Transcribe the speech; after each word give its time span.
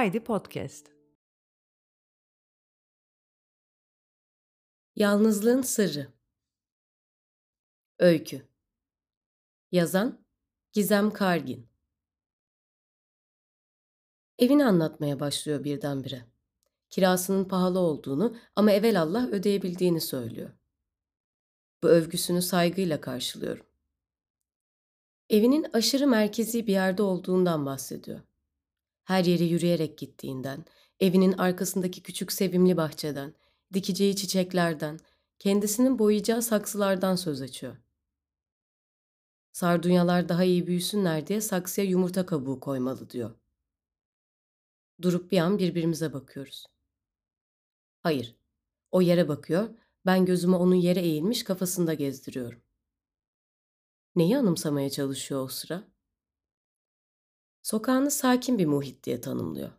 Haydi 0.00 0.24
Podcast. 0.24 0.86
Yalnızlığın 4.96 5.62
Sırrı 5.62 6.12
Öykü 7.98 8.48
Yazan 9.72 10.24
Gizem 10.72 11.10
Kargin 11.10 11.68
Evini 14.38 14.64
anlatmaya 14.64 15.20
başlıyor 15.20 15.64
birdenbire. 15.64 16.26
Kirasının 16.90 17.44
pahalı 17.44 17.78
olduğunu 17.78 18.36
ama 18.56 18.72
evelallah 18.72 19.28
ödeyebildiğini 19.28 20.00
söylüyor. 20.00 20.50
Bu 21.82 21.88
övgüsünü 21.88 22.42
saygıyla 22.42 23.00
karşılıyorum. 23.00 23.66
Evinin 25.30 25.66
aşırı 25.72 26.06
merkezi 26.06 26.66
bir 26.66 26.72
yerde 26.72 27.02
olduğundan 27.02 27.66
bahsediyor. 27.66 28.29
Her 29.04 29.24
yere 29.24 29.44
yürüyerek 29.44 29.98
gittiğinden, 29.98 30.64
evinin 31.00 31.32
arkasındaki 31.32 32.02
küçük 32.02 32.32
sevimli 32.32 32.76
bahçeden, 32.76 33.34
dikeceği 33.72 34.16
çiçeklerden, 34.16 34.98
kendisinin 35.38 35.98
boyayacağı 35.98 36.42
saksılardan 36.42 37.16
söz 37.16 37.42
açıyor. 37.42 37.76
Sardunyalar 39.52 40.28
daha 40.28 40.44
iyi 40.44 40.66
büyüsünler 40.66 41.26
diye 41.26 41.40
saksıya 41.40 41.86
yumurta 41.86 42.26
kabuğu 42.26 42.60
koymalı 42.60 43.10
diyor. 43.10 43.34
Durup 45.02 45.32
bir 45.32 45.38
an 45.38 45.58
birbirimize 45.58 46.12
bakıyoruz. 46.12 46.66
Hayır, 48.00 48.36
o 48.90 49.00
yere 49.00 49.28
bakıyor, 49.28 49.68
ben 50.06 50.24
gözümü 50.24 50.56
onun 50.56 50.74
yere 50.74 51.00
eğilmiş 51.00 51.44
kafasında 51.44 51.94
gezdiriyorum. 51.94 52.62
Neyi 54.16 54.38
anımsamaya 54.38 54.90
çalışıyor 54.90 55.44
o 55.44 55.48
sıra? 55.48 55.84
Sokağını 57.70 58.10
sakin 58.10 58.58
bir 58.58 58.66
muhit 58.66 59.04
diye 59.04 59.20
tanımlıyor. 59.20 59.72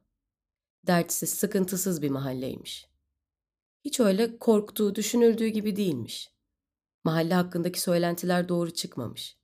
Dertsiz, 0.87 1.29
sıkıntısız 1.29 2.01
bir 2.01 2.09
mahalleymiş. 2.09 2.89
Hiç 3.85 3.99
öyle 3.99 4.39
korktuğu, 4.39 4.95
düşünüldüğü 4.95 5.47
gibi 5.47 5.75
değilmiş. 5.75 6.31
Mahalle 7.03 7.33
hakkındaki 7.33 7.81
söylentiler 7.81 8.49
doğru 8.49 8.73
çıkmamış. 8.73 9.37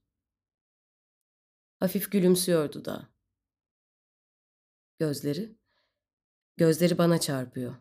Hafif 1.80 2.12
gülümsüyordu 2.12 2.86
da. 2.86 3.10
Gözleri? 5.00 5.58
Gözleri 6.58 6.98
bana 6.98 7.20
çarpıyor. 7.20 7.76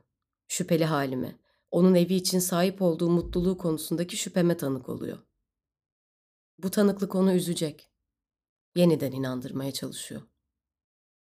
Şüpheli 0.49 0.85
halime, 0.85 1.39
onun 1.71 1.95
evi 1.95 2.15
için 2.15 2.39
sahip 2.39 2.83
olduğu 2.83 3.11
mutluluğu 3.11 3.59
konusundaki 3.59 4.17
şüpheme 4.17 4.57
tanık 4.57 4.89
oluyor. 4.89 5.19
Bu 6.59 6.71
tanıklık 6.71 7.15
onu 7.15 7.33
üzecek. 7.33 7.91
Yeniden 8.77 9.13
inandırmaya 9.13 9.73
çalışıyor. 9.73 10.23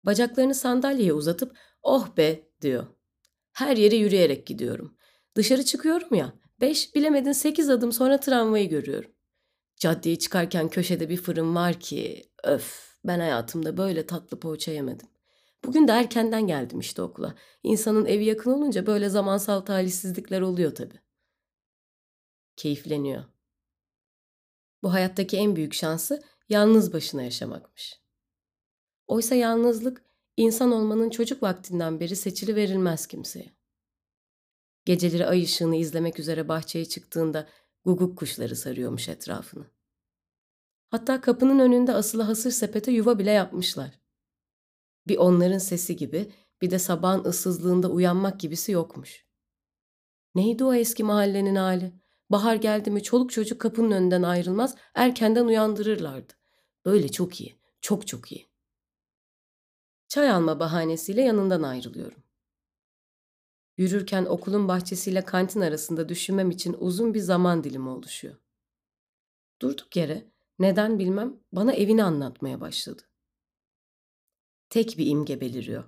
Bacaklarını 0.06 0.55
sandalyeye 0.55 1.12
uzatıp 1.12 1.56
oh 1.83 2.16
be 2.16 2.48
diyor. 2.60 2.86
Her 3.52 3.77
yere 3.77 3.97
yürüyerek 3.97 4.47
gidiyorum. 4.47 4.97
Dışarı 5.34 5.64
çıkıyorum 5.64 6.14
ya, 6.14 6.33
beş 6.60 6.94
bilemedin 6.94 7.33
sekiz 7.33 7.70
adım 7.70 7.92
sonra 7.92 8.20
tramvayı 8.20 8.69
görüyorum. 8.69 9.10
Caddeye 9.77 10.19
çıkarken 10.19 10.69
köşede 10.69 11.08
bir 11.08 11.16
fırın 11.16 11.55
var 11.55 11.80
ki 11.80 12.30
öf 12.44 12.97
ben 13.05 13.20
hayatımda 13.20 13.77
böyle 13.77 14.06
tatlı 14.06 14.41
poğaça 14.41 14.72
yemedim. 14.72 15.08
Bugün 15.64 15.88
de 15.88 15.92
erkenden 15.92 16.47
geldim 16.47 16.80
işte 16.80 17.02
okula. 17.02 17.34
İnsanın 17.62 18.06
evi 18.06 18.25
yakın 18.25 18.50
olunca 18.50 18.86
böyle 18.86 19.08
zamansal 19.08 19.60
talihsizlikler 19.60 20.41
oluyor 20.41 20.75
tabii. 20.75 21.00
Keyifleniyor. 22.56 23.25
Bu 24.82 24.92
hayattaki 24.92 25.36
en 25.36 25.56
büyük 25.56 25.75
şansı 25.75 26.22
yalnız 26.48 26.92
başına 26.92 27.22
yaşamakmış. 27.22 28.03
Oysa 29.06 29.34
yalnızlık 29.34 30.03
insan 30.37 30.72
olmanın 30.72 31.10
çocuk 31.10 31.42
vaktinden 31.42 32.00
beri 32.00 32.16
seçili 32.16 32.56
verilmez 32.56 33.06
kimseye. 33.06 33.54
Geceleri 34.84 35.26
ay 35.26 35.42
ışığını 35.42 35.76
izlemek 35.76 36.19
üzere 36.19 36.48
bahçeye 36.48 36.84
çıktığında 36.84 37.48
guguk 37.84 38.19
kuşları 38.19 38.56
sarıyormuş 38.56 39.09
etrafını. 39.09 39.66
Hatta 40.88 41.20
kapının 41.20 41.59
önünde 41.59 41.93
asılı 41.94 42.22
hasır 42.22 42.50
sepete 42.50 42.93
yuva 42.93 43.19
bile 43.19 43.31
yapmışlar. 43.31 44.00
Bir 45.09 45.16
onların 45.16 45.59
sesi 45.59 45.97
gibi 45.97 46.32
bir 46.62 46.70
de 46.70 46.78
sabahın 46.78 47.25
ıssızlığında 47.25 47.91
uyanmak 47.91 48.41
gibisi 48.41 48.72
yokmuş. 48.72 49.26
Neydi 50.34 50.64
o 50.64 50.75
eski 50.75 51.04
mahallenin 51.04 51.54
hali? 51.56 51.93
Bahar 52.31 52.56
geldi 52.56 52.91
mi 52.91 53.03
çoluk 53.03 53.32
çocuk 53.32 53.60
kapının 53.60 53.91
önünden 53.91 54.22
ayrılmaz, 54.22 54.76
erkenden 54.94 55.44
uyandırırlardı. 55.44 56.32
Böyle 56.84 57.09
çok 57.09 57.41
iyi, 57.41 57.54
çok 57.81 58.06
çok 58.06 58.32
iyi. 58.32 58.53
Çay 60.14 60.30
alma 60.30 60.60
bahanesiyle 60.60 61.22
yanından 61.22 61.62
ayrılıyorum. 61.62 62.22
Yürürken 63.76 64.25
okulun 64.25 64.69
bahçesiyle 64.69 65.25
kantin 65.25 65.60
arasında 65.60 66.08
düşünmem 66.08 66.50
için 66.50 66.76
uzun 66.78 67.14
bir 67.14 67.20
zaman 67.20 67.64
dilimi 67.64 67.88
oluşuyor. 67.88 68.36
Durduk 69.62 69.97
yere, 69.97 70.30
neden 70.58 70.98
bilmem, 70.98 71.41
bana 71.52 71.72
evini 71.72 72.04
anlatmaya 72.04 72.60
başladı. 72.60 73.02
Tek 74.70 74.98
bir 74.98 75.06
imge 75.06 75.41
beliriyor. 75.41 75.84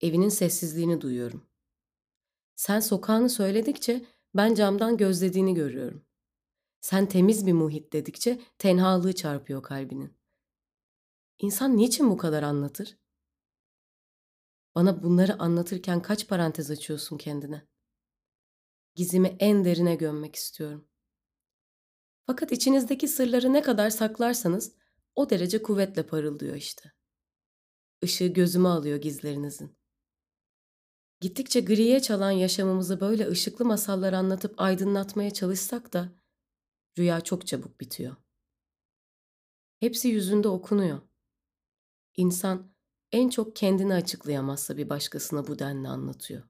Evinin 0.00 0.28
sessizliğini 0.28 1.00
duyuyorum. 1.00 1.46
Sen 2.56 2.80
sokağını 2.80 3.30
söyledikçe 3.30 4.04
ben 4.34 4.54
camdan 4.54 4.96
gözlediğini 4.96 5.54
görüyorum. 5.54 6.04
Sen 6.80 7.06
temiz 7.06 7.46
bir 7.46 7.52
muhit 7.52 7.92
dedikçe 7.92 8.40
tenhalığı 8.58 9.14
çarpıyor 9.14 9.62
kalbinin. 9.62 10.12
İnsan 11.38 11.76
niçin 11.76 12.10
bu 12.10 12.16
kadar 12.16 12.42
anlatır? 12.42 12.98
Bana 14.78 15.02
bunları 15.02 15.38
anlatırken 15.38 16.02
kaç 16.02 16.28
parantez 16.28 16.70
açıyorsun 16.70 17.18
kendine? 17.18 17.66
Gizimi 18.94 19.36
en 19.38 19.64
derine 19.64 19.94
gömmek 19.94 20.36
istiyorum. 20.36 20.88
Fakat 22.26 22.52
içinizdeki 22.52 23.08
sırları 23.08 23.52
ne 23.52 23.62
kadar 23.62 23.90
saklarsanız 23.90 24.74
o 25.14 25.30
derece 25.30 25.62
kuvvetle 25.62 26.06
parıldıyor 26.06 26.56
işte. 26.56 26.92
Işığı 28.02 28.26
gözüme 28.26 28.68
alıyor 28.68 28.96
gizlerinizin. 29.00 29.76
Gittikçe 31.20 31.60
griye 31.60 32.02
çalan 32.02 32.30
yaşamımızı 32.30 33.00
böyle 33.00 33.28
ışıklı 33.28 33.64
masallar 33.64 34.12
anlatıp 34.12 34.54
aydınlatmaya 34.60 35.30
çalışsak 35.30 35.92
da 35.92 36.12
rüya 36.98 37.20
çok 37.20 37.46
çabuk 37.46 37.80
bitiyor. 37.80 38.16
Hepsi 39.80 40.08
yüzünde 40.08 40.48
okunuyor. 40.48 41.00
İnsan 42.16 42.77
en 43.12 43.28
çok 43.28 43.56
kendini 43.56 43.94
açıklayamazsa 43.94 44.76
bir 44.76 44.88
başkasına 44.90 45.46
bu 45.46 45.58
denli 45.58 45.88
anlatıyor. 45.88 46.42